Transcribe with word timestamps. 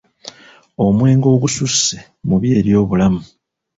Omwenge 0.85 1.27
ogususse 1.35 1.97
mubi 2.27 2.47
eri 2.59 2.71
obulamu. 2.81 3.21